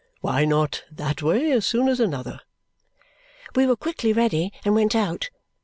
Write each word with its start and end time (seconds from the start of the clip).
Why 0.21 0.45
not 0.45 0.83
that 0.91 1.21
way 1.21 1.51
as 1.51 1.63
soon 1.63 1.87
as 1.87 1.99
another!" 1.99 2.39
We 3.55 3.67
were 3.67 3.75
quickly 3.75 4.13
ready 4.13 4.51
and 4.65 4.73
went 4.73 4.95
out. 4.95 5.29